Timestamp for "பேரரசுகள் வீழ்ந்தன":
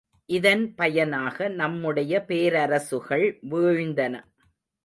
2.27-4.15